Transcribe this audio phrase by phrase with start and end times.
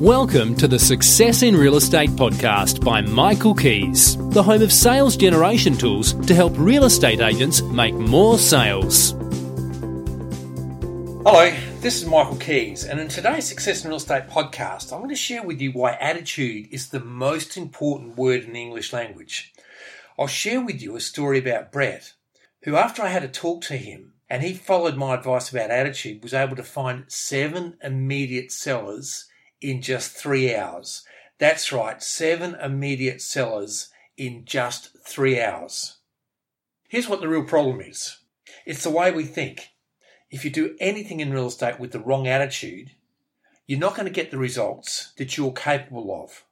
[0.00, 5.14] Welcome to the Success in Real Estate podcast by Michael Kies, the home of sales
[5.14, 9.10] generation tools to help real estate agents make more sales.
[11.26, 15.10] Hello, this is Michael Kies, and in today's Success in Real Estate podcast, I'm going
[15.10, 19.52] to share with you why attitude is the most important word in the English language.
[20.18, 22.14] I'll share with you a story about Brett,
[22.62, 26.22] who, after I had a talk to him and he followed my advice about attitude,
[26.22, 29.26] was able to find seven immediate sellers
[29.60, 31.04] in just three hours.
[31.38, 35.96] That's right, seven immediate sellers in just three hours.
[36.88, 38.18] Here's what the real problem is
[38.66, 39.70] it's the way we think.
[40.30, 42.90] If you do anything in real estate with the wrong attitude,
[43.66, 46.44] you're not going to get the results that you're capable of.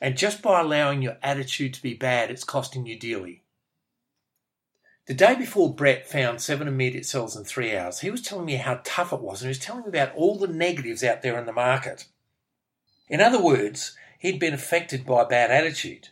[0.00, 3.42] And just by allowing your attitude to be bad, it's costing you dearly.
[5.06, 8.54] The day before Brett found seven immediate sellers in three hours, he was telling me
[8.54, 11.38] how tough it was, and he was telling me about all the negatives out there
[11.38, 12.06] in the market.
[13.12, 16.08] In other words, he'd been affected by a bad attitude.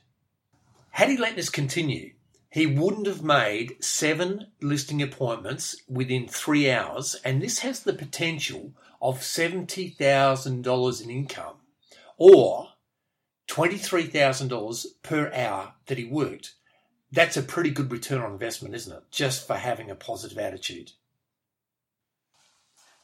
[0.91, 2.13] Had he let this continue,
[2.51, 8.75] he wouldn't have made seven listing appointments within three hours, and this has the potential
[9.01, 11.55] of $70,000 in income
[12.19, 12.69] or
[13.49, 16.53] $23,000 per hour that he worked.
[17.11, 19.05] That's a pretty good return on investment, isn't it?
[19.11, 20.93] Just for having a positive attitude.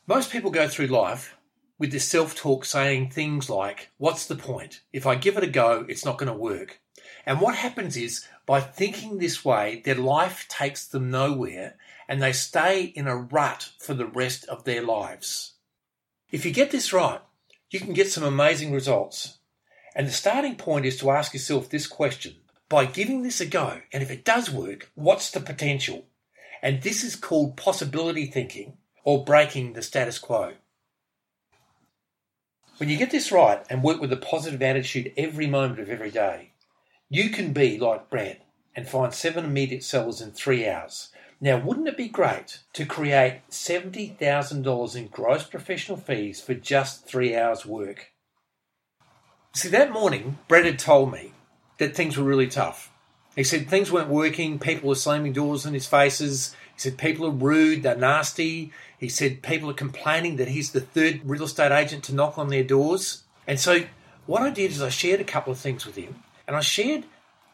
[0.06, 1.34] Most people go through life
[1.78, 4.80] with this self talk saying things like, What's the point?
[4.92, 6.80] If I give it a go, it's not going to work.
[7.24, 11.77] And what happens is, by thinking this way, their life takes them nowhere
[12.08, 15.55] and they stay in a rut for the rest of their lives.
[16.30, 17.20] If you get this right,
[17.70, 19.38] you can get some amazing results.
[19.94, 22.36] And the starting point is to ask yourself this question
[22.68, 26.06] by giving this a go, and if it does work, what's the potential?
[26.62, 30.55] And this is called possibility thinking or breaking the status quo.
[32.78, 36.10] When you get this right and work with a positive attitude every moment of every
[36.10, 36.50] day,
[37.08, 41.08] you can be like Brett and find seven immediate sellers in three hours.
[41.40, 47.34] Now, wouldn't it be great to create $70,000 in gross professional fees for just three
[47.34, 48.12] hours' work?
[49.55, 51.33] See, that morning, Brett had told me
[51.78, 52.92] that things were really tough.
[53.34, 57.27] He said things weren't working, people were slamming doors in his faces, he said people
[57.27, 58.70] are rude, they're nasty.
[58.98, 62.48] He said people are complaining that he's the third real estate agent to knock on
[62.48, 63.23] their doors.
[63.47, 63.87] And so
[64.27, 67.05] what I did is I shared a couple of things with him and I shared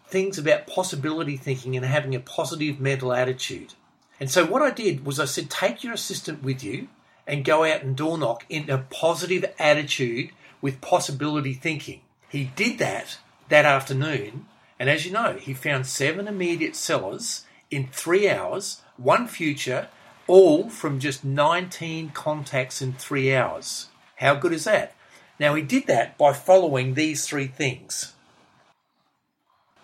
[0.08, 3.74] things about possibility thinking and having a positive mental attitude.
[4.18, 6.88] And so what I did was I said, take your assistant with you
[7.26, 12.00] and go out and door knock in a positive attitude with possibility thinking.
[12.28, 13.18] He did that
[13.48, 14.46] that afternoon.
[14.78, 19.88] And as you know, he found seven immediate sellers in three hours, one future,
[20.26, 23.88] all from just 19 contacts in three hours.
[24.16, 24.94] How good is that?
[25.38, 28.12] Now, he did that by following these three things.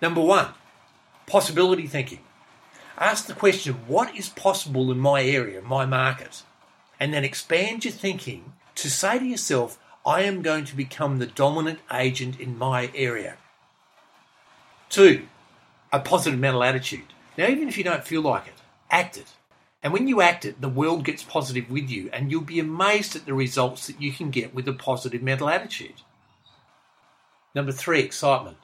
[0.01, 0.49] Number one,
[1.27, 2.21] possibility thinking.
[2.97, 6.43] Ask the question, what is possible in my area, my market?
[7.01, 11.27] And then expand your thinking to say to yourself, I am going to become the
[11.27, 13.37] dominant agent in my area.
[14.89, 15.27] Two,
[15.93, 17.13] a positive mental attitude.
[17.37, 18.58] Now, even if you don't feel like it,
[18.91, 19.27] act it.
[19.83, 23.15] And when you act it, the world gets positive with you, and you'll be amazed
[23.15, 26.03] at the results that you can get with a positive mental attitude.
[27.55, 28.59] Number three, excitement.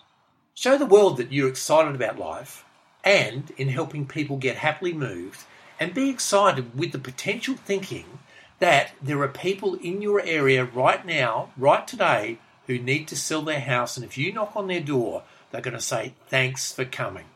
[0.55, 2.65] Show the world that you're excited about life
[3.05, 5.45] and in helping people get happily moved,
[5.79, 8.19] and be excited with the potential thinking
[8.61, 13.43] that there are people in your area right now, right today, who need to sell
[13.43, 16.85] their house, and if you knock on their door, they're going to say, Thanks for
[16.85, 17.27] coming.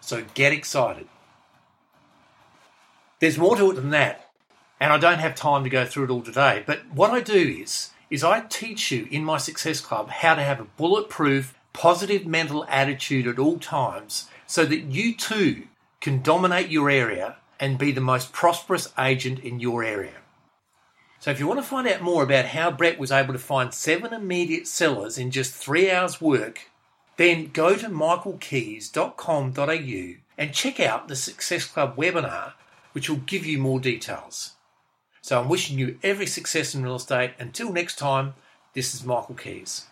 [0.00, 1.08] So get excited.
[3.20, 4.30] There's more to it than that,
[4.80, 6.64] and I don't have time to go through it all today.
[6.66, 10.42] But what I do is, is I teach you in my Success Club how to
[10.42, 15.64] have a bulletproof, positive mental attitude at all times so that you too
[16.00, 20.14] can dominate your area and be the most prosperous agent in your area.
[21.18, 23.74] So if you want to find out more about how Brett was able to find
[23.74, 26.70] seven immediate sellers in just three hours work,
[27.18, 32.54] then go to michaelkies.com.au and check out the Success Club webinar
[32.92, 34.52] which will give you more details.
[35.22, 37.32] So I'm wishing you every success in real estate.
[37.38, 38.34] Until next time,
[38.72, 39.84] this is Michael Kies.